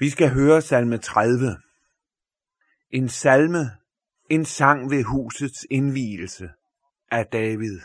Vi 0.00 0.10
skal 0.10 0.30
høre 0.30 0.62
salme 0.62 0.98
30. 0.98 1.56
En 2.90 3.08
salme, 3.08 3.70
en 4.30 4.44
sang 4.44 4.90
ved 4.90 5.04
husets 5.04 5.66
indvielse 5.70 6.50
af 7.10 7.26
David. 7.26 7.80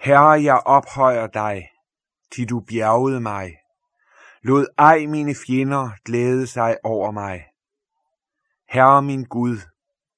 Herre, 0.00 0.42
jeg 0.42 0.62
ophøjer 0.66 1.26
dig, 1.26 1.68
til 2.32 2.48
du 2.48 2.60
bjergede 2.60 3.20
mig. 3.20 3.56
Lod 4.42 4.66
ej 4.78 5.06
mine 5.06 5.34
fjender 5.46 5.90
glæde 6.04 6.46
sig 6.46 6.76
over 6.84 7.10
mig. 7.10 7.44
Herre 8.68 9.02
min 9.02 9.24
Gud, 9.24 9.58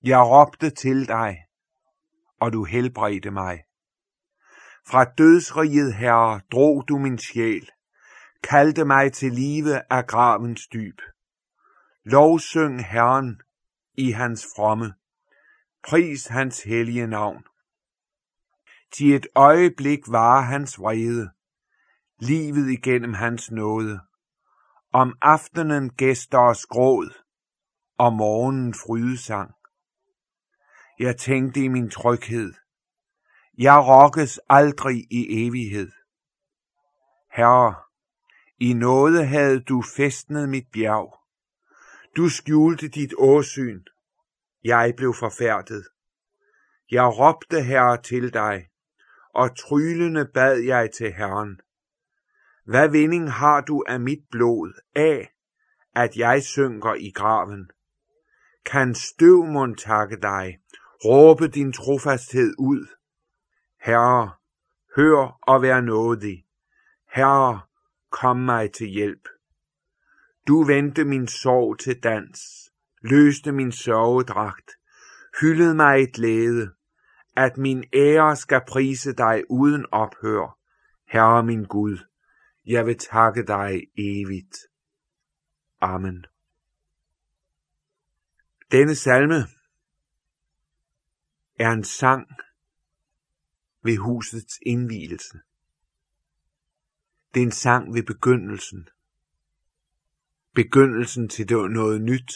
jeg 0.03 0.21
råbte 0.21 0.71
til 0.71 1.09
dig, 1.09 1.39
og 2.41 2.53
du 2.53 2.65
helbredte 2.65 3.31
mig. 3.31 3.65
Fra 4.89 5.05
dødsriget, 5.05 5.95
Herre, 5.95 6.41
drog 6.53 6.85
du 6.89 6.99
min 6.99 7.19
sjæl 7.19 7.71
kaldte 8.43 8.85
mig 8.85 9.13
til 9.13 9.33
live 9.33 9.93
af 9.93 10.07
gravens 10.07 10.67
dyb. 10.67 11.01
Lovsyng 12.05 12.85
Herren 12.85 13.41
i 13.95 14.11
hans 14.11 14.47
fromme. 14.57 14.95
Pris 15.89 16.27
hans 16.27 16.63
hellige 16.63 17.07
navn. 17.07 17.45
Til 18.93 19.15
et 19.15 19.27
øjeblik 19.35 19.99
var 20.09 20.41
hans 20.41 20.79
vrede, 20.79 21.31
livet 22.19 22.71
igennem 22.71 23.15
hans 23.15 23.51
nåde. 23.51 24.01
Om 24.93 25.17
aftenen 25.23 25.91
gæster 25.91 26.39
og 26.39 26.57
gråd, 26.69 27.23
og 27.99 28.13
morgenen 28.13 28.75
frydesang. 28.75 29.55
Jeg 30.99 31.17
tænkte 31.17 31.61
i 31.61 31.69
min 31.69 31.91
tryghed, 31.91 32.53
jeg 33.59 33.79
rokkes 33.87 34.41
aldrig 34.49 34.97
i 35.11 35.47
evighed. 35.47 35.91
Herre, 37.33 37.75
i 38.61 38.73
nåde 38.73 39.27
havde 39.27 39.61
du 39.61 39.83
festnet 39.97 40.49
mit 40.49 40.67
bjerg. 40.73 41.19
Du 42.17 42.29
skjulte 42.29 42.89
dit 42.89 43.15
åsyn. 43.19 43.85
Jeg 44.65 44.95
blev 44.97 45.15
forfærdet. 45.15 45.85
Jeg 46.91 47.05
råbte 47.05 47.63
herre 47.63 48.03
til 48.03 48.33
dig, 48.33 48.69
og 49.35 49.57
trylende 49.57 50.27
bad 50.35 50.59
jeg 50.59 50.91
til 50.91 51.13
Herren. 51.13 51.61
Hvad 52.65 52.89
vinding 52.89 53.33
har 53.33 53.61
du 53.61 53.85
af 53.89 54.01
mit 54.01 54.25
blod, 54.31 54.81
af, 54.95 55.31
at 55.95 56.17
jeg 56.17 56.43
synker 56.43 56.95
i 56.95 57.11
graven? 57.11 57.71
Kan 58.65 58.95
støv 58.95 59.45
mon 59.45 59.75
takke 59.75 60.17
dig, 60.17 60.59
råbe 61.05 61.49
din 61.49 61.73
trofasthed 61.73 62.55
ud? 62.59 62.87
Herre, 63.81 64.33
hør 64.97 65.39
og 65.43 65.63
vær 65.63 65.81
nådig. 65.81 66.45
Herre, 67.15 67.61
kom 68.11 68.37
mig 68.37 68.73
til 68.73 68.87
hjælp. 68.87 69.29
Du 70.49 70.65
vendte 70.65 71.05
min 71.05 71.29
sorg 71.29 71.79
til 71.79 72.03
dans, 72.03 72.71
løste 73.03 73.53
min 73.53 73.73
sørgedragt, 73.73 74.71
hyldede 75.41 75.75
mig 75.75 76.03
et 76.03 76.13
glæde, 76.13 76.71
at 77.37 77.57
min 77.57 77.85
ære 77.93 78.37
skal 78.37 78.61
prise 78.69 79.13
dig 79.13 79.43
uden 79.51 79.87
ophør, 79.93 80.59
Herre 81.09 81.43
min 81.43 81.65
Gud. 81.65 81.99
Jeg 82.67 82.87
vil 82.87 82.99
takke 82.99 83.47
dig 83.47 83.83
evigt. 83.99 84.57
Amen. 85.81 86.25
Denne 88.73 88.95
salme 88.95 89.47
er 91.59 91.71
en 91.71 91.85
sang 91.85 92.29
ved 93.83 93.97
husets 93.97 94.59
indvielse. 94.67 95.39
Det 97.35 97.43
er 97.43 97.47
en 97.47 97.53
sang 97.53 97.95
ved 97.95 98.03
begyndelsen. 98.03 98.89
Begyndelsen 100.55 101.29
til 101.29 101.47
noget 101.69 102.03
nyt. 102.03 102.33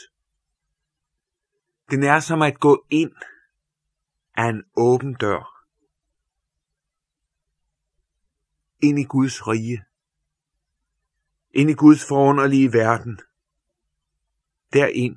Den 1.91 2.03
er 2.03 2.21
som 2.21 2.43
at 2.43 2.61
gå 2.61 2.87
ind 2.91 3.13
af 4.35 4.49
en 4.49 4.65
åben 4.77 5.15
dør. 5.15 5.67
Ind 8.83 8.99
i 8.99 9.05
Guds 9.05 9.47
rige. 9.49 9.85
Ind 11.51 11.71
i 11.71 11.75
Guds 11.75 12.09
forunderlige 12.09 12.73
verden. 12.73 13.21
Derind, 14.73 15.17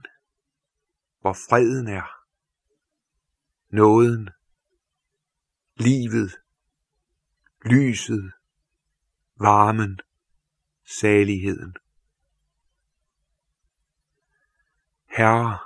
hvor 1.22 1.34
freden 1.34 1.88
er. 1.88 2.26
Nåden. 3.70 4.30
Livet. 5.76 6.32
Lyset 7.66 8.35
varmen, 9.36 10.00
saligheden. 10.84 11.76
Herre, 15.18 15.60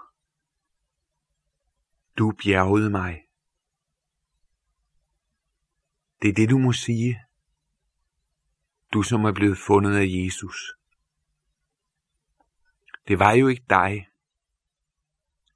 du 2.18 2.32
bjergede 2.32 2.90
mig. 2.90 3.26
Det 6.22 6.30
er 6.30 6.34
det, 6.34 6.50
du 6.50 6.58
må 6.58 6.74
sige. 6.74 7.26
Du, 8.94 9.04
som 9.04 9.26
er 9.26 9.34
blevet 9.34 9.58
fundet 9.58 9.96
af 9.98 10.06
Jesus. 10.08 10.74
Det 13.08 13.20
var 13.20 13.32
jo 13.32 13.48
ikke 13.48 13.66
dig, 13.70 14.10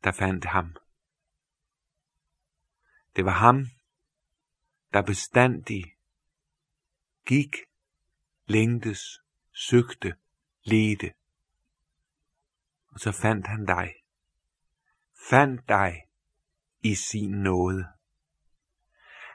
der 0.04 0.12
fandt 0.12 0.46
ham. 0.46 0.76
Det 3.16 3.26
var 3.26 3.32
ham, 3.32 3.66
der 4.94 5.02
bestandig 5.02 5.84
gik 7.26 7.56
længtes, 8.46 9.22
søgte, 9.52 10.16
ledte. 10.64 11.14
Og 12.88 13.00
så 13.00 13.12
fandt 13.12 13.48
han 13.48 13.66
dig. 13.66 13.94
Fandt 15.30 15.70
dig 15.70 16.08
i 16.80 16.96
sin 16.96 17.32
nåde. 17.32 17.88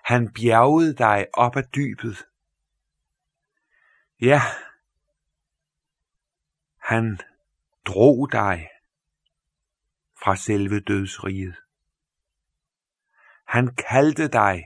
Han 0.05 0.33
bjergede 0.33 0.95
dig 0.95 1.27
op 1.33 1.57
af 1.57 1.65
dybet. 1.65 2.27
Ja, 4.21 4.41
han 6.77 7.19
drog 7.87 8.33
dig 8.33 8.69
fra 10.23 10.37
selve 10.37 10.81
dødsriget. 10.81 11.57
Han 13.45 13.75
kaldte 13.75 14.29
dig 14.29 14.65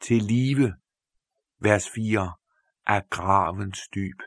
til 0.00 0.22
live, 0.22 0.76
vers 1.58 1.90
4 1.90 2.39
af 2.90 3.10
gravens 3.10 3.88
dyb. 3.94 4.20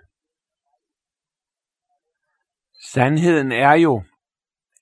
Sandheden 2.93 3.51
er 3.51 3.73
jo, 3.73 4.03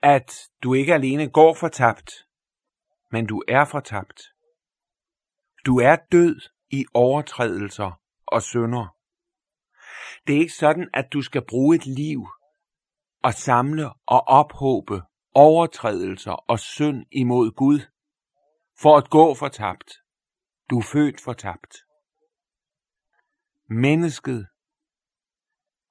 at 0.02 0.32
du 0.64 0.74
ikke 0.74 0.94
alene 0.94 1.30
går 1.30 1.54
fortabt, 1.54 2.12
men 3.12 3.26
du 3.28 3.44
er 3.48 3.66
fortabt. 3.66 4.22
Du 5.66 5.80
er 5.80 5.96
død 6.12 6.36
i 6.70 6.86
overtrædelser 6.94 8.02
og 8.26 8.42
synder. 8.42 8.96
Det 10.28 10.36
er 10.36 10.40
ikke 10.40 10.54
sådan, 10.54 10.90
at 10.94 11.14
du 11.14 11.22
skal 11.22 11.46
bruge 11.50 11.76
et 11.76 11.86
liv 11.86 12.28
og 13.24 13.34
samle 13.34 13.90
og 14.06 14.28
ophåbe 14.28 15.02
overtrædelser 15.34 16.32
og 16.32 16.60
synd 16.60 17.06
imod 17.12 17.52
Gud 17.52 17.80
for 18.82 18.98
at 18.98 19.10
gå 19.10 19.36
fortabt. 19.36 19.94
Du 20.70 20.78
er 20.80 20.88
født 20.94 21.22
fortabt. 21.22 21.91
Mennesket 23.74 24.48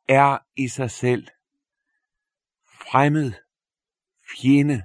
er 0.08 0.38
i 0.56 0.68
sig 0.68 0.90
selv 0.90 1.28
fremmed, 2.64 3.32
fjende, 4.36 4.82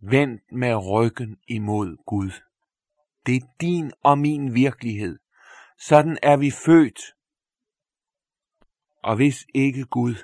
vendt 0.00 0.42
med 0.52 0.74
ryggen 0.90 1.38
imod 1.48 2.04
Gud. 2.06 2.30
Det 3.26 3.36
er 3.36 3.46
din 3.60 3.92
og 4.02 4.18
min 4.18 4.54
virkelighed. 4.54 5.18
Sådan 5.78 6.18
er 6.22 6.36
vi 6.36 6.50
født. 6.50 7.00
Og 9.02 9.16
hvis 9.16 9.46
ikke 9.54 9.84
Gud 9.84 10.14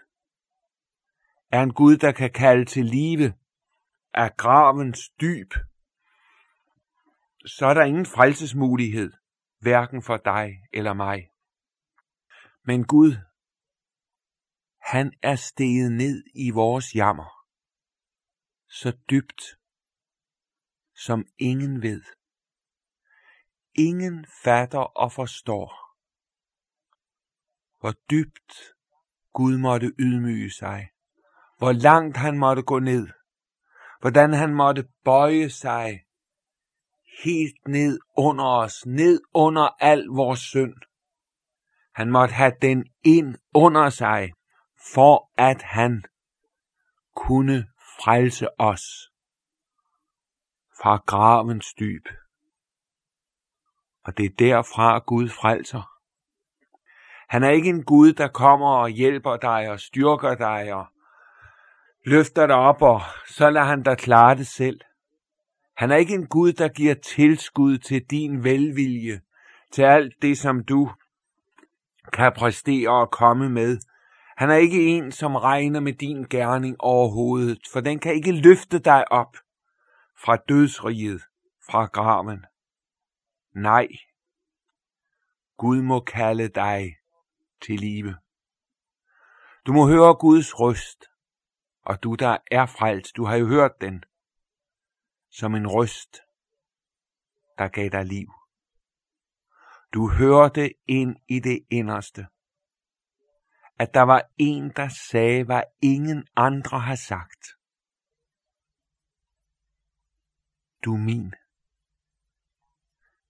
er 1.53 1.63
en 1.63 1.75
Gud, 1.75 1.97
der 1.97 2.13
kan 2.13 2.31
kalde 2.33 2.65
til 2.65 2.85
live 2.85 3.35
af 4.15 4.37
gravens 4.37 5.11
dyb, 5.21 5.53
så 7.47 7.67
er 7.67 7.75
der 7.75 7.85
ingen 7.85 8.07
frelsesmulighed, 8.07 9.13
hverken 9.61 10.03
for 10.03 10.17
dig 10.17 10.51
eller 10.73 10.93
mig. 10.93 11.32
Men 12.65 12.85
Gud, 12.87 13.13
han 14.81 15.13
er 15.23 15.37
steget 15.37 15.93
ned 15.93 16.25
i 16.35 16.51
vores 16.51 16.95
jammer, 16.95 17.47
så 18.69 18.99
dybt, 19.11 19.43
som 20.95 21.27
ingen 21.39 21.83
ved. 21.83 22.03
Ingen 23.75 24.27
fatter 24.45 24.79
og 24.79 25.13
forstår, 25.13 25.97
hvor 27.81 27.93
dybt 28.11 28.53
Gud 29.33 29.59
måtte 29.59 29.87
ydmyge 29.99 30.51
sig, 30.51 30.89
hvor 31.59 31.73
langt 31.73 32.17
han 32.17 32.39
måtte 32.39 32.63
gå 32.63 32.79
ned, 32.79 33.09
hvordan 34.01 34.33
han 34.33 34.55
måtte 34.55 34.89
bøje 35.05 35.51
sig 35.51 36.05
helt 37.25 37.69
ned 37.69 37.99
under 38.17 38.45
os, 38.45 38.87
ned 38.87 39.21
under 39.35 39.63
al 39.63 40.05
vores 40.05 40.41
synd. 40.41 40.75
Han 41.95 42.11
måtte 42.11 42.35
have 42.35 42.53
den 42.63 42.87
ind 43.05 43.35
under 43.55 43.91
sig, 43.91 44.33
for 44.95 45.31
at 45.39 45.63
han 45.63 46.05
kunne 47.17 47.67
frelse 48.05 48.61
os 48.61 49.11
fra 50.83 50.97
gravens 50.97 51.75
dyb. 51.75 52.07
Og 54.05 54.17
det 54.17 54.25
er 54.25 54.35
derfra 54.39 54.99
Gud 54.99 55.29
frelser. 55.29 55.93
Han 57.29 57.43
er 57.43 57.51
ikke 57.51 57.69
en 57.69 57.85
Gud, 57.85 58.13
der 58.13 58.29
kommer 58.29 58.69
og 58.69 58.89
hjælper 58.89 59.37
dig 59.37 59.71
og 59.71 59.81
styrker 59.81 60.35
dig 60.35 60.75
og 60.75 60.87
løfter 62.07 62.47
dig 62.47 62.57
op, 62.57 62.83
og 62.83 63.01
så 63.29 63.51
lader 63.51 63.67
han 63.67 63.83
dig 63.83 63.99
klare 63.99 64.35
det 64.37 64.47
selv. 64.47 64.81
Han 65.77 65.91
er 65.91 65.97
ikke 65.97 66.15
en 66.15 66.27
Gud, 66.27 66.53
der 66.53 66.69
giver 66.69 66.95
tilskud 66.95 67.79
til 67.79 68.05
din 68.11 68.45
velvilje, 68.45 69.21
til 69.73 69.83
alt 69.83 70.15
det, 70.23 70.39
som 70.39 70.65
du 70.65 70.91
kan 72.13 72.33
præstere 72.37 72.91
og 72.91 73.11
komme 73.11 73.49
med. 73.49 73.79
Han 74.37 74.51
er 74.51 74.55
ikke 74.55 74.87
en, 74.87 75.13
som 75.13 75.37
regner 75.37 75.81
med 75.81 75.93
din 75.93 76.25
gerning 76.25 76.77
overhovedet, 76.79 77.59
for 77.73 77.81
den 77.81 77.99
kan 77.99 78.15
ikke 78.15 78.33
løfte 78.33 78.79
dig 78.79 79.13
op 79.13 79.37
fra 80.25 80.37
dødsriget, 80.37 81.23
fra 81.67 81.87
graven. 81.87 82.45
Nej, 83.55 83.89
Gud 85.57 85.83
må 85.83 86.01
kalde 86.01 86.49
dig 86.49 86.97
til 87.63 87.81
live. 87.81 88.17
Du 89.67 89.73
må 89.73 89.89
høre 89.89 90.15
Guds 90.15 90.61
røst, 90.61 91.05
og 91.83 92.03
du 92.03 92.15
der 92.15 92.37
er 92.51 92.67
frelst, 92.67 93.17
du 93.17 93.25
har 93.25 93.37
jo 93.37 93.47
hørt 93.47 93.81
den, 93.81 94.05
som 95.31 95.55
en 95.55 95.67
røst, 95.67 96.21
der 97.59 97.69
gav 97.69 97.89
dig 97.89 98.05
liv. 98.05 98.42
Du 99.95 100.11
hørte 100.11 100.75
ind 100.89 101.17
i 101.29 101.41
det 101.41 101.67
inderste, 101.71 102.27
at 103.79 103.95
der 103.95 104.01
var 104.03 104.31
en, 104.39 104.73
der 104.77 104.89
sagde, 104.89 105.45
hvad 105.45 105.63
ingen 105.83 106.27
andre 106.37 106.81
har 106.81 106.95
sagt. 106.95 107.43
Du 110.85 110.95
er 110.95 110.99
min. 110.99 111.35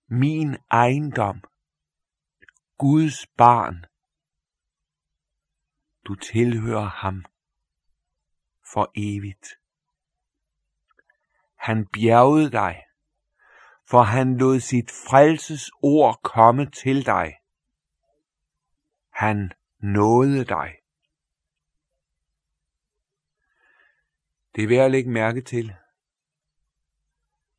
Min 0.06 0.56
ejendom. 0.70 1.42
Guds 2.78 3.26
barn. 3.26 3.84
Du 6.06 6.14
tilhører 6.14 6.88
ham 6.88 7.24
for 8.72 8.92
evigt. 8.96 9.46
Han 11.54 11.86
bjergede 11.92 12.50
dig, 12.50 12.84
for 13.92 14.02
han 14.02 14.38
lod 14.38 14.60
sit 14.60 14.90
frelses 14.90 15.70
ord 15.82 16.20
komme 16.22 16.70
til 16.70 17.06
dig. 17.06 17.34
Han 19.10 19.52
nåede 19.78 20.44
dig. 20.44 20.76
Det 24.54 24.64
er 24.64 24.68
værd 24.68 24.84
at 24.84 24.90
lægge 24.90 25.10
mærke 25.10 25.40
til, 25.40 25.74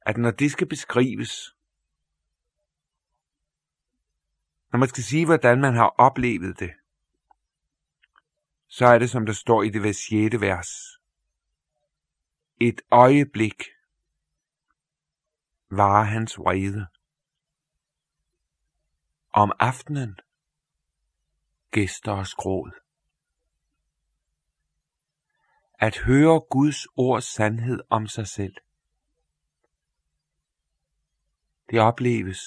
at 0.02 0.18
når 0.18 0.32
det 0.32 0.52
skal 0.52 0.68
beskrives, 0.68 1.56
når 4.72 4.80
man 4.80 4.90
skal 4.90 5.04
sige, 5.04 5.26
hvordan 5.26 5.62
man 5.62 5.74
har 5.74 5.96
oplevet 5.98 6.60
det, 6.60 6.72
så 8.68 8.86
er 8.86 9.00
det, 9.00 9.10
som 9.10 9.26
der 9.26 9.34
står 9.34 9.64
i 9.64 9.70
det 9.70 9.84
vers 9.84 9.98
6. 9.98 10.42
vers. 10.42 10.70
Et 12.60 12.82
øjeblik 12.92 13.73
var 15.78 16.04
hans 16.04 16.38
vrede. 16.38 16.88
Om 19.34 19.52
aftenen 19.60 20.20
gæster 21.72 22.12
og 22.12 22.28
skråd. 22.28 22.72
At 25.80 25.98
høre 25.98 26.42
Guds 26.50 26.86
ords 26.98 27.26
sandhed 27.26 27.80
om 27.90 28.08
sig 28.08 28.28
selv. 28.28 28.56
Det 31.70 31.80
opleves 31.80 32.40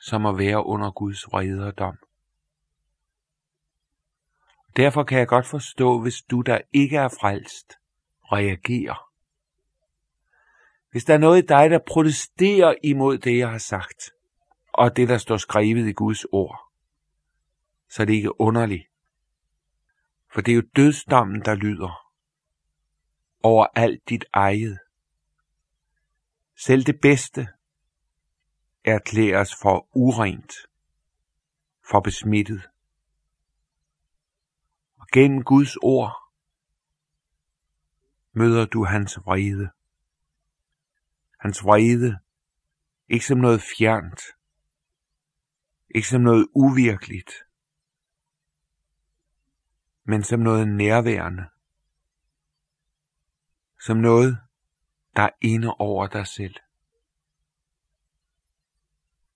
som 0.00 0.26
at 0.26 0.38
være 0.38 0.66
under 0.66 0.90
Guds 0.90 1.26
vrede 1.26 1.66
og 1.66 1.78
dom. 1.78 1.98
Derfor 4.76 5.04
kan 5.04 5.18
jeg 5.18 5.28
godt 5.28 5.46
forstå, 5.46 6.02
hvis 6.02 6.22
du 6.30 6.40
der 6.40 6.60
ikke 6.72 6.96
er 6.96 7.08
frelst, 7.08 7.72
reagerer. 8.32 9.07
Hvis 10.90 11.04
der 11.04 11.14
er 11.14 11.18
noget 11.18 11.42
i 11.42 11.46
dig, 11.46 11.70
der 11.70 11.78
protesterer 11.86 12.74
imod 12.84 13.18
det, 13.18 13.38
jeg 13.38 13.50
har 13.50 13.58
sagt, 13.58 14.10
og 14.72 14.96
det, 14.96 15.08
der 15.08 15.18
står 15.18 15.36
skrevet 15.36 15.88
i 15.88 15.92
Guds 15.92 16.24
ord, 16.32 16.72
så 17.88 18.02
er 18.02 18.06
det 18.06 18.12
ikke 18.12 18.40
underligt. 18.40 18.86
For 20.32 20.40
det 20.40 20.52
er 20.52 20.56
jo 20.56 20.62
dødsdommen, 20.76 21.44
der 21.44 21.54
lyder 21.54 22.12
over 23.42 23.66
alt 23.74 24.08
dit 24.08 24.24
eget. 24.32 24.78
Selv 26.56 26.84
det 26.84 27.00
bedste 27.00 27.48
erklæres 28.84 29.50
for 29.62 29.88
urent, 29.94 30.52
for 31.90 32.00
besmittet. 32.00 32.68
Og 34.98 35.06
gennem 35.12 35.44
Guds 35.44 35.76
ord 35.76 36.12
møder 38.32 38.66
du 38.66 38.84
hans 38.84 39.18
vrede. 39.24 39.70
Hans 41.38 41.64
vrede, 41.64 42.18
ikke 43.08 43.26
som 43.26 43.38
noget 43.38 43.62
fjernt, 43.78 44.20
ikke 45.94 46.08
som 46.08 46.20
noget 46.20 46.48
uvirkeligt, 46.54 47.32
men 50.04 50.24
som 50.24 50.40
noget 50.40 50.68
nærværende, 50.68 51.48
som 53.80 53.96
noget, 53.96 54.38
der 55.16 55.22
er 55.22 55.30
inde 55.40 55.74
over 55.74 56.06
dig 56.06 56.26
selv. 56.26 56.54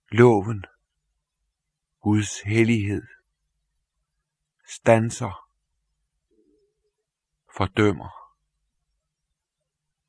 Loven, 0.08 0.64
Guds 2.00 2.40
hellighed, 2.40 3.02
stanser, 4.64 5.48
fordømmer, 7.56 8.10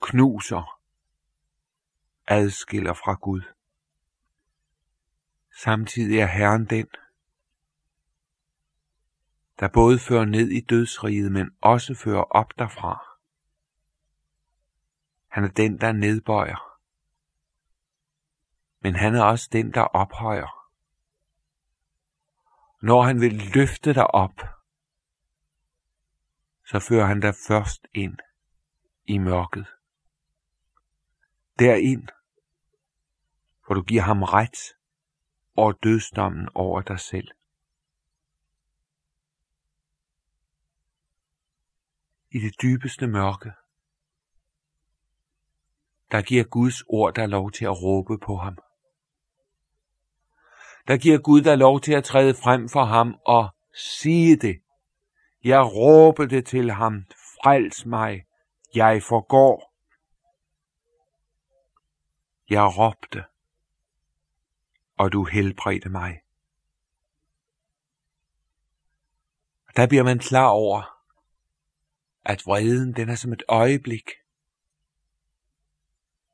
knuser, 0.01 0.82
adskiller 2.27 2.93
fra 2.93 3.13
Gud. 3.13 3.41
Samtidig 5.55 6.19
er 6.19 6.27
Herren 6.27 6.65
den, 6.65 6.87
der 9.59 9.67
både 9.67 9.99
fører 9.99 10.25
ned 10.25 10.49
i 10.49 10.61
dødsriget, 10.61 11.31
men 11.31 11.55
også 11.61 11.95
fører 11.95 12.23
op 12.23 12.53
derfra. 12.59 13.13
Han 15.27 15.43
er 15.43 15.47
den, 15.47 15.81
der 15.81 15.91
nedbøjer. 15.91 16.79
Men 18.79 18.95
han 18.95 19.15
er 19.15 19.23
også 19.23 19.49
den, 19.51 19.73
der 19.73 19.81
ophøjer. 19.81 20.69
Når 22.81 23.01
han 23.01 23.21
vil 23.21 23.33
løfte 23.55 23.93
dig 23.93 24.07
op, 24.07 24.37
så 26.65 26.79
fører 26.79 27.05
han 27.05 27.19
dig 27.19 27.33
først 27.47 27.87
ind 27.93 28.17
i 29.05 29.17
mørket. 29.17 29.67
Derind, 31.59 32.07
hvor 33.65 33.75
du 33.75 33.81
giver 33.81 34.01
ham 34.01 34.23
ret 34.23 34.75
over 35.55 35.71
dødsdommen 35.71 36.49
over 36.55 36.81
dig 36.81 36.99
selv. 36.99 37.27
I 42.31 42.39
det 42.39 42.61
dybeste 42.61 43.07
mørke, 43.07 43.51
der 46.11 46.21
giver 46.21 46.43
Guds 46.43 46.83
ord 46.87 47.13
der 47.15 47.25
lov 47.25 47.51
til 47.51 47.65
at 47.65 47.83
råbe 47.83 48.17
på 48.17 48.35
ham. 48.35 48.57
Der 50.87 50.97
giver 50.97 51.17
Gud 51.17 51.41
der 51.41 51.55
lov 51.55 51.81
til 51.81 51.93
at 51.93 52.03
træde 52.03 52.33
frem 52.33 52.69
for 52.69 52.83
ham 52.83 53.15
og 53.25 53.49
sige 53.73 54.35
det. 54.35 54.61
Jeg 55.43 55.61
råber 55.61 56.25
det 56.25 56.45
til 56.45 56.71
ham, 56.71 57.05
frels 57.09 57.85
mig, 57.85 58.25
jeg 58.75 59.03
forgår. 59.03 59.72
Jeg 62.49 62.77
råbte, 62.77 63.25
og 64.97 65.11
du 65.11 65.23
helbredte 65.23 65.89
mig. 65.89 66.21
Der 69.75 69.87
bliver 69.87 70.03
man 70.03 70.19
klar 70.19 70.47
over, 70.47 70.99
at 72.25 72.45
vreden 72.45 72.95
den 72.95 73.09
er 73.09 73.15
som 73.15 73.33
et 73.33 73.43
øjeblik. 73.47 74.09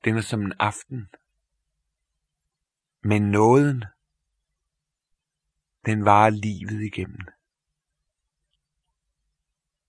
Den 0.04 0.18
er 0.18 0.22
som 0.22 0.42
en 0.42 0.54
aften. 0.60 1.10
Men 3.02 3.22
nåden, 3.32 3.84
den 5.86 6.06
varer 6.06 6.30
livet 6.30 6.82
igennem. 6.82 7.28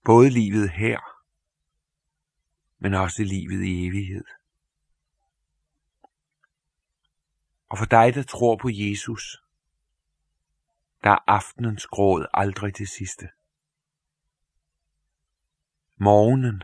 Både 0.05 0.29
livet 0.29 0.69
her, 0.69 0.99
men 2.79 2.93
også 2.93 3.23
livet 3.23 3.63
i 3.63 3.87
evighed. 3.87 4.40
Og 7.71 7.77
for 7.77 7.85
dig, 7.85 8.13
der 8.13 8.23
tror 8.23 8.55
på 8.55 8.69
Jesus, 8.71 9.43
der 11.03 11.09
er 11.09 11.23
aftenens 11.27 11.87
gråd 11.87 12.25
aldrig 12.33 12.73
til 12.73 12.87
sidste. 12.87 13.29
Morgenen, 15.97 16.63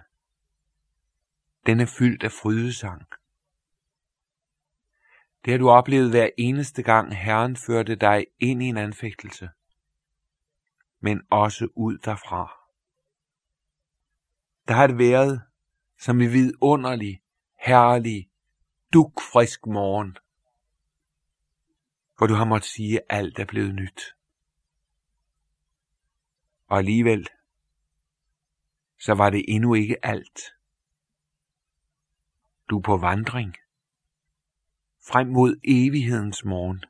den 1.66 1.80
er 1.80 1.86
fyldt 1.86 2.24
af 2.24 2.32
frydesang. 2.32 3.08
Det 5.46 5.54
har 5.54 5.58
du 5.58 5.70
oplevet 5.70 6.10
hver 6.10 6.30
eneste 6.38 6.84
gang 6.84 7.18
Herren 7.18 7.56
førte 7.56 7.96
dig 7.96 8.26
ind 8.40 8.64
i 8.64 8.66
en 8.66 8.78
anfægtelse, 8.78 9.50
men 11.00 11.22
også 11.30 11.68
ud 11.76 11.98
derfra. 11.98 12.52
Der 14.68 14.74
har 14.74 14.88
det 14.88 14.98
været 14.98 15.42
som 16.00 16.22
i 16.22 16.28
vidunderlig, 16.28 17.22
herlig, 17.60 18.30
dukfrisk 18.94 19.66
morgen, 19.66 20.18
hvor 22.18 22.28
du 22.28 22.34
har 22.34 22.46
måttet 22.46 22.70
sige, 22.70 23.00
at 23.00 23.06
alt 23.10 23.40
er 23.40 23.46
blevet 23.46 23.76
nyt. 23.76 24.16
Og 26.68 26.78
alligevel, 26.78 27.28
så 29.00 29.14
var 29.14 29.30
det 29.30 29.46
endnu 29.48 29.74
ikke 29.74 30.06
alt. 30.06 30.40
Du 32.70 32.78
er 32.78 32.82
på 32.82 32.98
vandring 32.98 33.56
frem 35.08 35.28
mod 35.28 35.60
evighedens 35.64 36.46
morgen, 36.46 36.84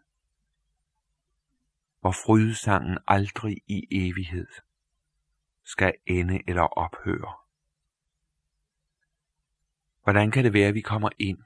hvor 2.00 2.12
frydesangen 2.12 2.98
aldrig 3.08 3.62
i 3.68 3.88
evighed 3.92 4.48
skal 5.64 5.94
ende 6.06 6.40
eller 6.48 6.62
ophøre. 6.62 7.34
Hvordan 10.04 10.32
kan 10.32 10.44
det 10.44 10.54
være, 10.54 10.68
at 10.68 10.74
vi 10.74 10.82
kommer 10.82 11.10
ind 11.20 11.44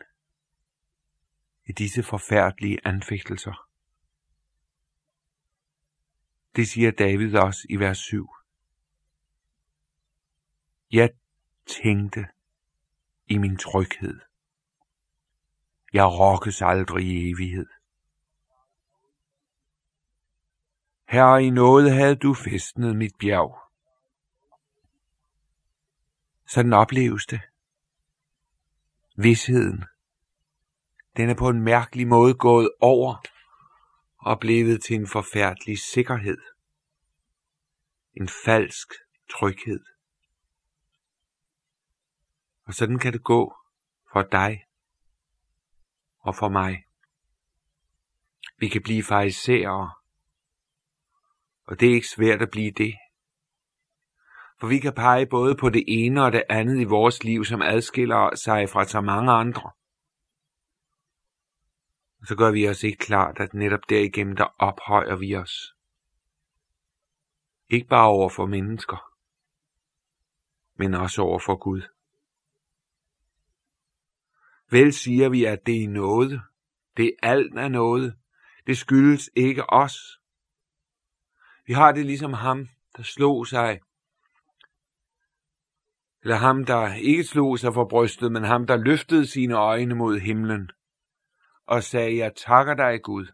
i 1.66 1.72
disse 1.72 2.04
forfærdelige 2.04 2.80
anfægtelser? 2.84 3.71
Det 6.56 6.68
siger 6.68 6.92
David 6.92 7.36
også 7.36 7.68
i 7.70 7.76
vers 7.76 7.98
7. 7.98 8.30
Jeg 10.92 11.10
tænkte 11.66 12.26
i 13.28 13.38
min 13.38 13.58
tryghed. 13.58 14.20
Jeg 15.94 16.06
rokkes 16.06 16.62
aldrig 16.62 17.06
i 17.06 17.32
evighed. 17.32 17.68
Her 21.08 21.38
i 21.38 21.50
noget 21.50 21.94
havde 21.94 22.16
du 22.16 22.34
festnet 22.34 22.96
mit 22.96 23.12
bjerg. 23.20 23.60
Sådan 26.48 26.74
opleves 26.74 27.26
det. 27.26 27.42
Vidsheden. 29.16 29.84
Den 31.18 31.30
er 31.30 31.36
på 31.36 31.50
en 31.50 31.62
mærkelig 31.62 32.08
måde 32.08 32.34
gået 32.34 32.72
over 32.82 33.24
og 34.22 34.40
blevet 34.40 34.84
til 34.84 34.96
en 34.96 35.08
forfærdelig 35.08 35.80
sikkerhed. 35.80 36.38
En 38.14 38.30
falsk 38.46 38.88
tryghed. 39.30 39.86
Og 42.66 42.74
sådan 42.74 43.00
kan 43.00 43.14
det 43.14 43.24
gå 43.24 43.56
for 44.14 44.22
dig 44.22 44.66
og 46.20 46.36
for 46.36 46.50
mig. 46.50 46.86
Vi 48.58 48.68
kan 48.68 48.84
blive 48.84 49.04
farisæere, 49.04 49.92
og 51.64 51.80
det 51.80 51.90
er 51.90 51.94
ikke 51.94 52.08
svært 52.08 52.42
at 52.42 52.52
blive 52.52 52.72
det. 52.72 52.94
For 54.60 54.68
vi 54.68 54.80
kan 54.80 54.94
pege 54.94 55.26
både 55.26 55.56
på 55.56 55.70
det 55.70 55.84
ene 55.88 56.24
og 56.24 56.32
det 56.32 56.44
andet 56.50 56.82
i 56.82 56.84
vores 56.84 57.24
liv, 57.24 57.46
som 57.46 57.62
adskiller 57.62 58.36
sig 58.36 58.70
fra 58.70 58.86
så 58.86 59.02
mange 59.02 59.32
andre. 59.32 59.72
Og 62.22 62.28
så 62.28 62.36
gør 62.36 62.52
vi 62.52 62.70
os 62.70 62.84
ikke 62.84 62.98
klart, 62.98 63.40
at 63.40 63.54
netop 63.54 63.90
derigennem 63.90 64.36
der 64.36 64.56
ophøjer 64.58 65.16
vi 65.16 65.36
os. 65.36 65.76
Ikke 67.70 67.88
bare 67.88 68.08
over 68.08 68.30
for 68.30 68.46
mennesker, 68.46 69.14
men 70.76 70.94
også 70.94 71.22
over 71.22 71.40
for 71.40 71.56
Gud. 71.56 71.82
Vel 74.70 74.94
siger 74.94 75.30
vi, 75.30 75.46
at 75.46 75.66
det 75.66 75.84
er 75.84 75.90
noget. 75.90 76.42
Det 76.98 77.06
er 77.06 77.30
alt 77.30 77.60
er 77.60 77.68
noget. 77.68 78.16
Det 78.68 78.78
skyldes 78.78 79.30
ikke 79.36 79.70
os. 79.70 80.20
Vi 81.66 81.74
har 81.74 81.92
det 81.92 82.06
ligesom 82.06 82.34
ham, 82.34 82.68
der 82.98 83.04
slog 83.04 83.48
sig. 83.48 83.80
Eller 86.22 86.36
ham, 86.36 86.66
der 86.66 86.94
ikke 86.94 87.24
slog 87.24 87.60
sig 87.60 87.74
for 87.74 87.88
brystet, 87.90 88.32
men 88.32 88.44
ham, 88.44 88.68
der 88.68 88.78
løftede 88.78 89.28
sine 89.28 89.56
øjne 89.56 89.96
mod 89.96 90.20
himlen 90.20 90.72
og 91.66 91.84
sagde, 91.84 92.18
jeg 92.18 92.36
takker 92.36 92.74
dig 92.74 93.02
Gud, 93.04 93.28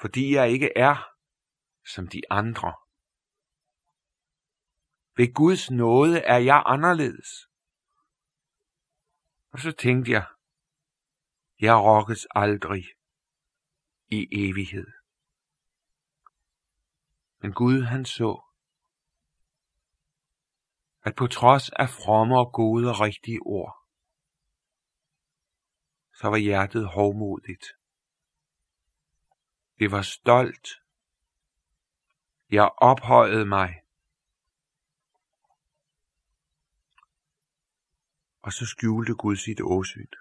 fordi 0.00 0.34
jeg 0.34 0.50
ikke 0.50 0.72
er 0.76 1.14
som 1.86 2.08
de 2.08 2.22
andre. 2.30 2.74
Ved 5.16 5.34
Guds 5.34 5.70
nåde 5.70 6.18
er 6.20 6.38
jeg 6.38 6.62
anderledes. 6.66 7.48
Og 9.50 9.58
så 9.58 9.72
tænkte 9.72 10.12
jeg, 10.12 10.26
jeg 11.60 11.76
rokkes 11.76 12.26
aldrig 12.30 12.84
i 14.08 14.28
evighed. 14.32 14.86
Men 17.38 17.52
Gud 17.52 17.82
han 17.82 18.04
så, 18.04 18.42
at 21.02 21.16
på 21.16 21.26
trods 21.26 21.70
af 21.70 21.88
fromme 21.88 22.38
og 22.38 22.52
gode 22.52 22.90
og 22.90 23.00
rigtige 23.00 23.40
ord, 23.42 23.87
så 26.20 26.28
var 26.28 26.36
hjertet 26.36 26.88
hovmodigt. 26.88 27.64
Det 29.78 29.90
var 29.90 30.02
stolt. 30.02 30.68
Jeg 32.50 32.70
ophøjede 32.76 33.46
mig 33.46 33.82
og 38.48 38.52
så 38.52 38.66
skjulte 38.66 39.14
Gud 39.14 39.36
sit 39.36 39.60
åsyn. 39.60 40.12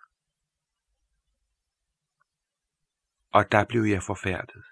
Og 3.31 3.51
der 3.51 3.65
blev 3.65 3.83
jeg 3.83 4.03
forfærdet. 4.03 4.63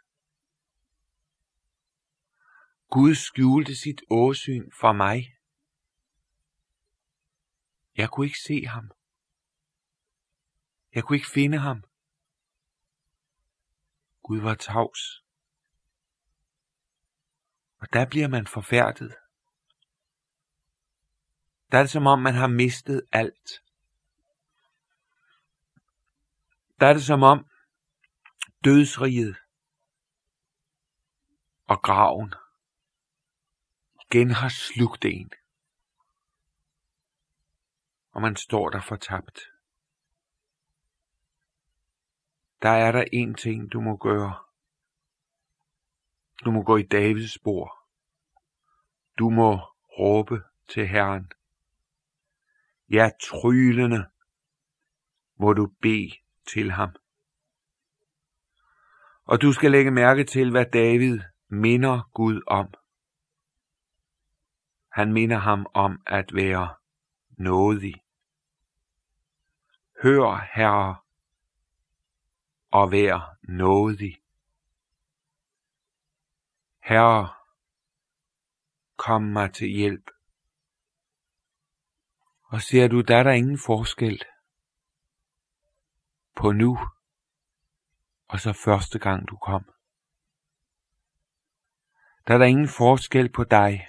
Gud 2.90 3.16
skjulte 3.16 3.76
sit 3.76 4.02
åsyn 4.10 4.72
for 4.80 4.94
mig. 4.94 5.38
Jeg 7.98 8.10
kunne 8.10 8.26
ikke 8.26 8.40
se 8.48 8.66
ham. 8.66 8.92
Jeg 10.96 11.04
kunne 11.04 11.18
ikke 11.18 11.30
finde 11.34 11.58
ham. 11.58 11.84
Gud 14.24 14.40
var 14.40 14.56
tavs. 14.56 15.24
Og 17.78 17.94
der 17.94 18.06
bliver 18.06 18.28
man 18.28 18.48
forfærdet 18.48 19.16
der 21.76 21.80
er 21.80 21.84
det 21.84 21.92
som 21.92 22.08
om, 22.08 22.20
man 22.20 22.34
har 22.34 22.48
mistet 22.48 23.08
alt. 23.12 23.64
Der 26.80 26.88
er 26.88 26.94
det 26.94 27.04
som 27.04 27.24
om, 27.24 27.50
dødsriget 28.64 29.38
og 31.66 31.82
graven 31.82 32.34
igen 34.06 34.32
har 34.32 34.50
slugt 34.50 35.06
en. 35.06 35.32
Og 38.12 38.22
man 38.22 38.36
står 38.36 38.70
der 38.70 38.82
fortabt. 38.82 39.55
Der 42.66 42.72
er 42.72 42.92
der 42.92 43.06
en 43.14 43.36
ting, 43.36 43.72
du 43.74 43.82
må 43.82 43.98
gøre. 43.98 44.36
Du 46.46 46.52
må 46.52 46.64
gå 46.64 46.78
i 46.78 46.84
Davids 46.84 47.34
spor. 47.34 47.78
Du 49.20 49.30
må 49.30 49.60
råbe 50.00 50.44
til 50.70 50.88
Herren. 50.88 51.32
Ja, 52.90 53.10
tryllende 53.22 54.06
må 55.40 55.54
du 55.54 55.72
bede 55.82 56.12
til 56.48 56.72
ham. 56.72 56.90
Og 59.24 59.42
du 59.42 59.54
skal 59.54 59.72
lægge 59.72 59.92
mærke 59.92 60.24
til, 60.24 60.52
hvad 60.52 60.66
David 60.66 61.20
minder 61.48 62.10
Gud 62.14 62.42
om. 62.48 62.74
Han 64.92 65.14
minder 65.14 65.38
ham 65.38 65.66
om 65.74 66.02
at 66.08 66.36
være 66.36 66.76
nådig. 67.38 68.04
Hør, 70.04 70.50
Herre, 70.54 71.05
og 72.76 72.92
vær 72.92 73.38
nådig. 73.44 74.22
Herre, 76.80 77.34
kom 78.96 79.22
mig 79.22 79.54
til 79.54 79.68
hjælp. 79.68 80.12
Og 82.44 82.62
ser 82.62 82.88
du, 82.88 83.02
der 83.02 83.18
er 83.18 83.24
der 83.24 83.32
ingen 83.32 83.60
forskel 83.66 84.24
på 86.36 86.52
nu 86.52 86.80
og 88.28 88.40
så 88.40 88.54
første 88.54 89.00
gang 89.00 89.30
du 89.30 89.38
kom. 89.38 89.66
Der 92.28 92.34
er 92.34 92.38
der 92.38 92.46
ingen 92.46 92.70
forskel 92.70 93.32
på 93.32 93.44
dig 93.44 93.88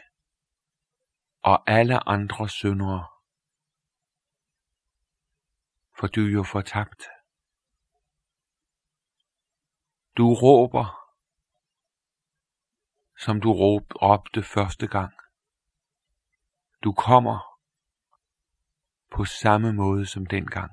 og 1.43 1.71
alle 1.71 2.09
andre 2.09 2.49
syndere. 2.49 3.07
For 5.99 6.07
du 6.07 6.21
er 6.27 6.31
jo 6.31 6.43
fortabt. 6.43 7.16
Du 10.17 10.35
råber, 10.35 11.13
som 13.19 13.41
du 13.41 13.53
råbte 13.53 14.43
første 14.43 14.87
gang. 14.87 15.13
Du 16.85 16.93
kommer 16.93 17.61
på 19.11 19.25
samme 19.25 19.73
måde 19.73 20.07
som 20.07 20.27
dengang. 20.27 20.71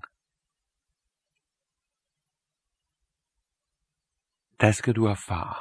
Der 4.60 4.72
skal 4.72 4.96
du 4.96 5.06
erfare, 5.06 5.56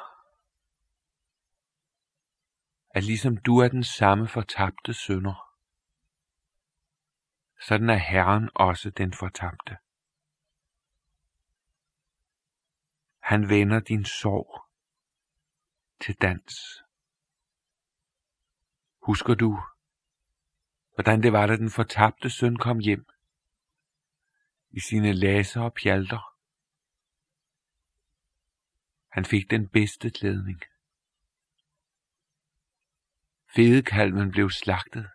at 2.90 3.04
ligesom 3.04 3.36
du 3.36 3.58
er 3.58 3.68
den 3.68 3.84
samme 3.84 4.28
fortabte 4.28 4.94
sønder, 4.94 5.54
sådan 7.60 7.90
er 7.90 7.96
Herren 7.96 8.50
også 8.54 8.90
den 8.90 9.12
fortabte. 9.12 9.78
Han 13.32 13.48
vender 13.48 13.80
din 13.80 14.04
sorg 14.04 14.64
til 16.00 16.14
dans. 16.14 16.82
Husker 19.02 19.34
du, 19.34 19.62
hvordan 20.94 21.22
det 21.22 21.32
var, 21.32 21.46
da 21.46 21.56
den 21.56 21.70
fortabte 21.70 22.30
søn 22.30 22.56
kom 22.56 22.78
hjem 22.78 23.06
i 24.70 24.80
sine 24.80 25.12
laser 25.12 25.60
og 25.60 25.74
pjalter? 25.74 26.34
Han 29.08 29.24
fik 29.24 29.50
den 29.50 29.68
bedste 29.68 30.10
klædning. 30.10 30.62
Fedekalven 33.54 34.30
blev 34.30 34.50
slagtet. 34.50 35.08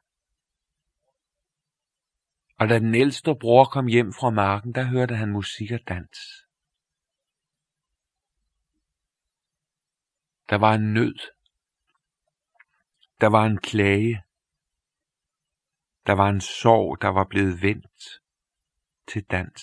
Og 2.55 2.69
da 2.69 2.79
den 2.79 2.95
ældste 2.95 3.35
bror 3.39 3.65
kom 3.65 3.87
hjem 3.87 4.13
fra 4.13 4.29
marken, 4.29 4.75
der 4.75 4.83
hørte 4.83 5.15
han 5.15 5.31
musik 5.31 5.71
og 5.71 5.79
dans. 5.87 6.46
Der 10.49 10.55
var 10.55 10.73
en 10.73 10.93
nød. 10.93 11.15
Der 13.21 13.27
var 13.27 13.45
en 13.45 13.57
klage. 13.57 14.23
Der 16.07 16.13
var 16.13 16.29
en 16.29 16.41
sorg, 16.41 17.01
der 17.01 17.07
var 17.07 17.23
blevet 17.23 17.61
vendt 17.61 18.21
til 19.07 19.23
dans. 19.23 19.61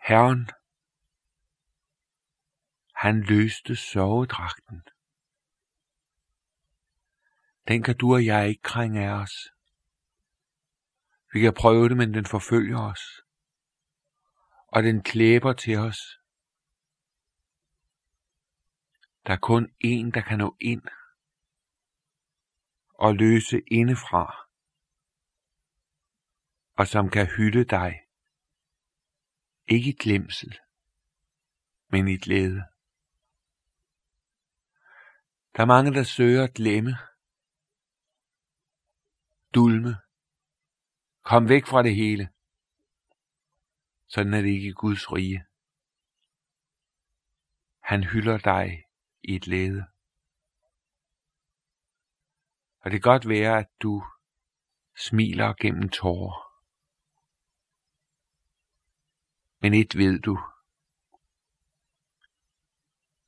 Herren, 0.00 0.50
han 2.94 3.20
løste 3.22 3.76
sovedragten. 3.76 4.82
Den 7.68 7.82
kan 7.82 7.96
du 7.96 8.14
og 8.14 8.26
jeg 8.26 8.48
ikke 8.48 8.62
krænge 8.62 9.06
af 9.06 9.12
os. 9.12 9.48
Vi 11.32 11.40
kan 11.40 11.54
prøve 11.54 11.88
det, 11.88 11.96
men 11.96 12.14
den 12.14 12.26
forfølger 12.26 12.78
os. 12.78 13.22
Og 14.66 14.82
den 14.82 15.02
klæber 15.02 15.52
til 15.52 15.78
os. 15.78 16.17
Der 19.28 19.34
er 19.34 19.38
kun 19.38 19.64
én, 19.84 20.10
der 20.14 20.20
kan 20.28 20.38
nå 20.38 20.56
ind 20.60 20.82
og 22.94 23.14
løse 23.14 23.60
indefra, 23.66 24.48
og 26.74 26.86
som 26.86 27.10
kan 27.10 27.26
hylde 27.26 27.64
dig, 27.64 28.00
ikke 29.66 29.90
i 29.90 29.96
glemsel, 30.00 30.58
men 31.88 32.08
i 32.08 32.16
glæde. 32.16 32.64
Der 35.56 35.62
er 35.62 35.66
mange, 35.66 35.94
der 35.94 36.02
søger 36.02 36.44
at 36.44 36.54
glemme, 36.54 36.98
dulme, 39.54 39.96
kom 41.22 41.48
væk 41.48 41.66
fra 41.66 41.82
det 41.82 41.94
hele. 41.94 42.32
Sådan 44.06 44.34
er 44.34 44.40
det 44.40 44.48
ikke 44.48 44.68
i 44.68 44.72
Guds 44.72 45.12
rige. 45.12 45.44
Han 47.80 48.04
hylder 48.04 48.38
dig 48.38 48.87
i 49.28 49.34
et 49.34 49.46
lede. 49.46 49.86
Og 52.80 52.90
det 52.90 53.02
kan 53.02 53.10
godt 53.12 53.28
være, 53.28 53.58
at 53.58 53.70
du 53.82 54.04
smiler 54.96 55.54
gennem 55.60 55.88
tårer. 55.88 56.62
Men 59.60 59.74
et 59.74 59.98
ved 59.98 60.20
du. 60.20 60.38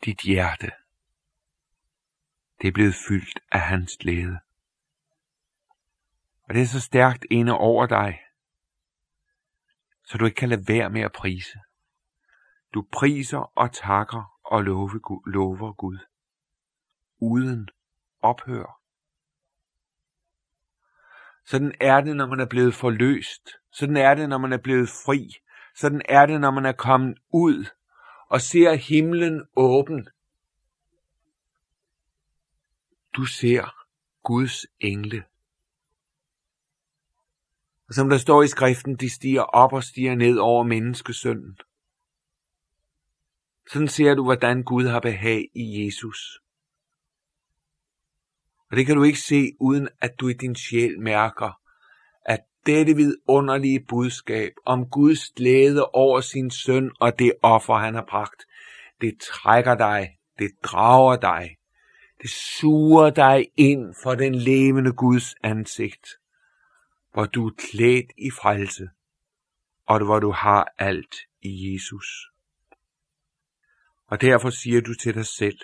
Dit 0.05 0.21
hjerte, 0.21 0.73
det 2.61 2.69
er 2.69 2.73
blevet 2.73 2.95
fyldt 3.09 3.41
af 3.53 3.61
hans 3.61 3.97
glæde. 3.97 4.41
Og 6.43 6.55
det 6.55 6.63
er 6.63 6.67
så 6.67 6.81
stærkt 6.81 7.27
inde 7.31 7.53
over 7.53 7.87
dig, 7.87 8.21
så 10.05 10.19
du 10.19 10.25
ikke 10.25 10.37
kan 10.37 10.49
lade 10.49 10.69
være 10.69 10.91
med 10.91 11.01
at 11.01 11.13
prise. 11.13 11.59
Du 12.75 12.89
priser 12.93 13.39
og 13.39 13.73
takker 13.73 14.40
og 14.51 14.65
lover, 14.65 15.31
lover 15.31 15.73
Gud. 15.73 15.99
Uden 17.21 17.69
ophør. 18.23 18.81
Sådan 21.45 21.75
er 21.81 22.01
det, 22.01 22.17
når 22.17 22.27
man 22.27 22.41
er 22.41 22.47
blevet 22.47 22.75
forløst. 22.75 23.49
Sådan 23.73 23.97
er 23.97 24.15
det, 24.15 24.29
når 24.29 24.39
man 24.39 24.53
er 24.53 24.59
blevet 24.59 24.89
fri. 24.89 25.37
Sådan 25.75 26.03
er 26.09 26.27
det, 26.27 26.41
når 26.41 26.51
man 26.51 26.67
er 26.67 26.73
kommet 26.73 27.19
ud 27.33 27.67
og 28.29 28.41
ser 28.41 28.75
himlen 28.75 29.47
åben. 29.57 30.09
Du 33.17 33.25
ser 33.25 33.87
Guds 34.23 34.67
engle. 34.81 35.25
Og 37.89 37.95
som 37.95 38.09
der 38.09 38.19
står 38.19 38.43
i 38.43 38.49
skriften, 38.49 38.97
de 38.97 39.11
stiger 39.11 39.43
op 39.43 39.73
og 39.73 39.85
stiger 39.85 40.15
ned 40.15 40.39
over 40.39 40.65
menneskesønnen. 40.65 41.59
Sådan 43.73 43.89
ser 43.89 44.15
du, 44.15 44.25
hvordan 44.25 44.63
Gud 44.63 44.87
har 44.87 45.01
behag 45.01 45.49
i 45.55 45.85
Jesus. 45.85 46.41
Og 48.71 48.77
det 48.77 48.87
kan 48.87 48.97
du 48.97 49.03
ikke 49.03 49.21
se, 49.21 49.53
uden 49.61 49.89
at 50.01 50.21
du 50.21 50.29
i 50.29 50.33
din 50.33 50.57
sjæl 50.57 51.01
mærker, 51.01 51.61
at 52.25 52.41
dette 52.67 52.97
vidunderlige 52.97 53.85
budskab 53.89 54.53
om 54.67 54.87
Guds 54.87 55.31
glæde 55.31 55.87
over 55.87 56.21
sin 56.21 56.51
søn 56.51 56.91
og 57.01 57.19
det 57.19 57.33
offer, 57.43 57.75
han 57.75 57.95
har 57.95 58.07
bragt, 58.09 58.45
det 59.01 59.19
trækker 59.21 59.75
dig, 59.75 60.19
det 60.39 60.51
drager 60.65 61.17
dig, 61.17 61.57
det 62.23 62.31
suger 62.31 63.11
dig 63.11 63.47
ind 63.57 63.95
for 64.03 64.15
den 64.15 64.35
levende 64.35 64.93
Guds 64.93 65.35
ansigt, 65.43 66.09
hvor 67.13 67.25
du 67.25 67.47
er 67.47 67.53
klædt 67.59 68.13
i 68.19 68.31
frelse, 68.31 68.89
og 69.87 70.05
hvor 70.05 70.21
du 70.21 70.31
har 70.31 70.75
alt 70.79 71.15
i 71.43 71.75
Jesus. 71.75 72.31
Og 74.11 74.21
derfor 74.21 74.51
siger 74.51 74.81
du 74.81 74.95
til 74.95 75.15
dig 75.15 75.27
selv, 75.27 75.59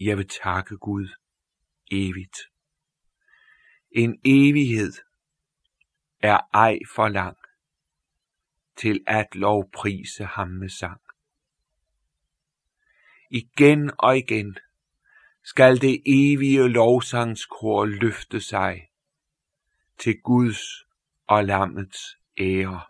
jeg 0.00 0.16
vil 0.18 0.28
takke 0.28 0.76
Gud 0.76 1.08
evigt. 1.90 2.38
En 3.90 4.20
evighed 4.24 4.92
er 6.20 6.38
ej 6.54 6.78
for 6.94 7.08
lang 7.08 7.36
til 8.76 9.04
at 9.06 9.34
lovprise 9.34 10.24
ham 10.24 10.48
med 10.48 10.68
sang. 10.68 11.00
Igen 13.30 13.90
og 13.98 14.18
igen 14.18 14.56
skal 15.44 15.80
det 15.80 16.02
evige 16.06 16.68
lovsangskor 16.68 17.84
løfte 17.84 18.40
sig 18.40 18.90
til 19.98 20.20
Guds 20.20 20.60
og 21.26 21.44
lammets 21.44 21.98
ære. 22.38 22.82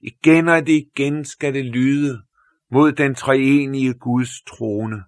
Igen 0.00 0.48
og 0.48 0.66
det 0.66 0.72
igen 0.72 1.24
skal 1.24 1.54
det 1.54 1.64
lyde 1.64 2.22
mod 2.70 2.92
den 2.92 3.14
treenige 3.14 3.94
Guds 3.94 4.42
trone. 4.42 5.04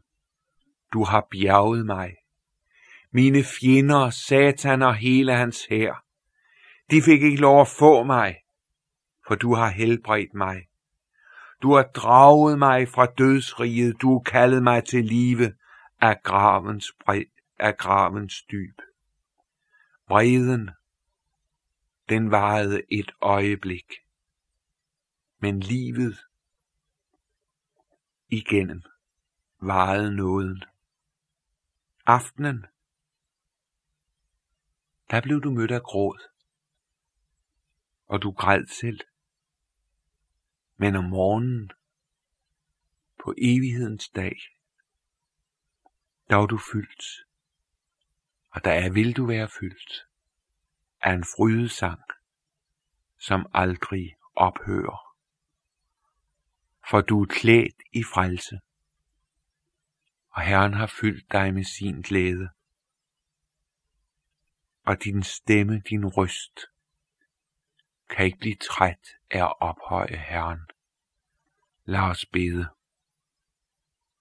Du 0.93 1.05
har 1.05 1.27
bjerget 1.31 1.87
mig. 1.87 2.17
Mine 3.11 3.45
fjender, 3.45 4.11
Satan 4.11 4.83
og 4.83 4.95
hele 4.95 5.33
hans 5.33 5.67
hær, 5.71 6.05
de 6.91 7.03
fik 7.03 7.23
ikke 7.23 7.41
lov 7.41 7.61
at 7.61 7.69
få 7.69 8.03
mig, 8.03 8.37
for 9.29 9.35
du 9.35 9.55
har 9.55 9.69
helbredt 9.69 10.35
mig. 10.35 10.67
Du 11.63 11.75
har 11.75 11.83
draget 11.83 12.59
mig 12.59 12.89
fra 12.89 13.07
dødsriget, 13.07 13.97
du 14.03 14.13
har 14.13 14.23
kaldet 14.23 14.63
mig 14.63 14.85
til 14.85 15.05
live 15.05 15.53
af 16.01 16.23
gravens, 16.23 16.93
af 17.59 17.77
gravens 17.77 18.43
dyb. 18.43 18.79
Vreden, 20.09 20.71
den 22.09 22.31
varede 22.31 22.83
et 22.91 23.13
øjeblik, 23.21 23.93
men 25.41 25.61
livet 25.61 26.26
igennem 28.29 28.83
varede 29.61 30.17
nåden. 30.17 30.65
Aftenen, 32.07 32.67
der 35.11 35.21
blev 35.21 35.43
du 35.43 35.51
mødt 35.51 35.71
af 35.71 35.83
gråd, 35.83 36.19
og 38.07 38.23
du 38.23 38.31
græd 38.31 38.67
selv. 38.67 39.01
Men 40.77 40.97
om 40.97 41.05
morgenen, 41.05 41.71
på 43.25 43.35
evighedens 43.39 44.09
dag, 44.09 44.37
der 46.31 46.37
var 46.37 46.47
du 46.47 46.59
fyldt, 46.73 47.27
og 48.51 48.65
der 48.65 48.73
er 48.73 48.93
vil 48.93 49.17
du 49.17 49.27
være 49.27 49.49
fyldt 49.61 50.07
af 51.01 51.13
en 51.13 51.25
frydesang, 51.25 52.01
som 53.19 53.47
aldrig 53.55 54.17
ophører 54.35 55.06
for 56.91 57.01
du 57.01 57.23
er 57.23 57.27
klædt 57.27 57.83
i 57.93 58.03
frelse, 58.03 58.61
og 60.31 60.43
Herren 60.43 60.75
har 60.75 60.87
fyldt 61.01 61.33
dig 61.33 61.55
med 61.55 61.65
sin 61.65 62.03
glæde. 62.03 62.49
og 64.87 65.05
din 65.05 65.23
stemme, 65.23 65.83
din 65.91 66.07
røst, 66.07 66.61
kan 68.11 68.27
ikke 68.27 68.39
blive 68.39 68.57
træt 68.57 69.09
af 69.31 69.45
at 69.45 69.55
ophøje 69.61 70.17
Herren. 70.17 70.61
Lad 71.85 72.01
os 72.01 72.27
bede. 72.27 72.69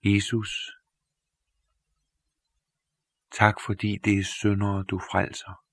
Jesus, 0.04 0.71
tak 3.32 3.62
fordi 3.65 3.97
det 3.97 4.19
er 4.19 4.23
syndere, 4.23 4.84
du 4.84 4.99
frelser. 4.99 5.63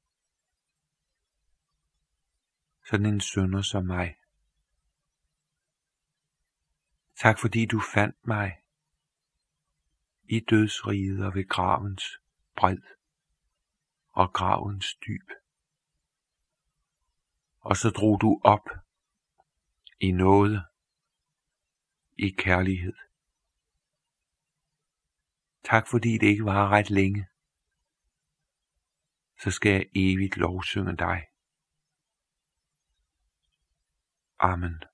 Sådan 2.86 3.06
en 3.06 3.20
synder 3.20 3.62
som 3.62 3.86
mig. 3.86 4.16
Tak 7.22 7.38
fordi 7.38 7.66
du 7.66 7.80
fandt 7.94 8.26
mig 8.26 8.62
i 10.24 10.40
dødsriget 10.40 11.26
og 11.26 11.34
ved 11.34 11.48
gravens 11.48 12.20
bred 12.56 12.78
og 14.10 14.32
gravens 14.32 14.94
dyb. 14.94 15.30
Og 17.60 17.76
så 17.76 17.90
drog 17.90 18.20
du 18.20 18.40
op 18.44 18.68
i 20.00 20.12
noget, 20.12 20.64
i 22.18 22.28
kærlighed. 22.38 22.94
Tak 25.64 25.88
fordi 25.88 26.18
det 26.18 26.26
ikke 26.26 26.44
var 26.44 26.68
ret 26.68 26.90
længe, 26.90 27.28
så 29.42 29.50
skal 29.50 29.72
jeg 29.72 29.86
evigt 29.94 30.36
lovsynge 30.36 30.96
dig. 30.96 31.26
Amen. 34.38 34.91